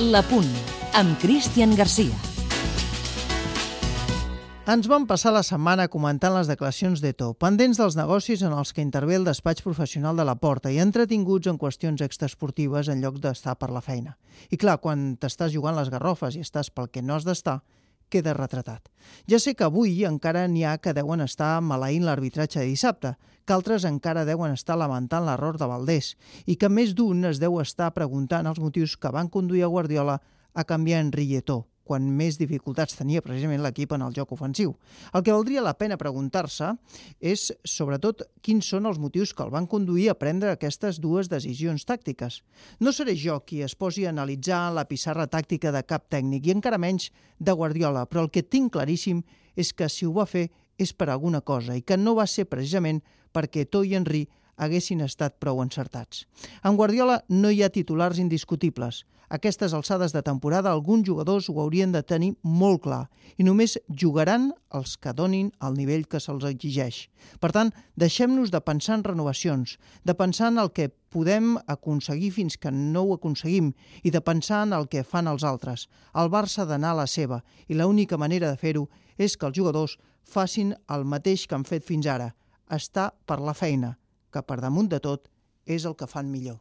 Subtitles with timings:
[0.00, 0.48] La Punt,
[0.96, 2.14] amb Cristian Garcia.
[4.64, 8.80] Ens vam passar la setmana comentant les declaracions d'Eto, pendents dels negocis en els que
[8.80, 13.58] intervé el despatx professional de la Porta i entretinguts en qüestions extraesportives en lloc d'estar
[13.60, 14.16] per la feina.
[14.48, 17.58] I clar, quan t'estàs jugant les garrofes i estàs pel que no has d'estar,
[18.10, 18.90] queda retratat.
[19.30, 23.14] Ja sé que avui encara n'hi ha que deuen estar maleint l'arbitratge de dissabte,
[23.46, 26.12] que altres encara deuen estar lamentant l'error de Valdés
[26.46, 30.20] i que més d'un es deu estar preguntant els motius que van conduir a Guardiola
[30.54, 34.76] a canviar en Lletó, quan més dificultats tenia precisament l'equip en el joc ofensiu.
[35.10, 36.68] El que valdria la pena preguntar-se
[37.18, 41.82] és, sobretot, quins són els motius que el van conduir a prendre aquestes dues decisions
[41.88, 42.40] tàctiques.
[42.78, 46.54] No seré jo qui es posi a analitzar la pissarra tàctica de cap tècnic, i
[46.54, 49.24] encara menys de Guardiola, però el que tinc claríssim
[49.58, 50.46] és que si ho va fer
[50.80, 53.02] és per alguna cosa i que no va ser precisament
[53.34, 54.28] perquè To i Henry
[54.60, 56.26] haguessin estat prou encertats.
[56.62, 59.04] En Guardiola no hi ha titulars indiscutibles.
[59.30, 63.04] Aquestes alçades de temporada alguns jugadors ho haurien de tenir molt clar
[63.38, 67.04] i només jugaran els que donin el nivell que se'ls exigeix.
[67.38, 72.58] Per tant, deixem-nos de pensar en renovacions, de pensar en el que podem aconseguir fins
[72.58, 73.70] que no ho aconseguim
[74.02, 75.86] i de pensar en el que fan els altres.
[76.10, 79.56] El Barça ha d'anar a la seva i l'única manera de fer-ho és que els
[79.56, 82.32] jugadors facin el mateix que han fet fins ara,
[82.66, 83.94] estar per la feina,
[84.30, 85.28] que per damunt de tot
[85.66, 86.60] és el que fan millor.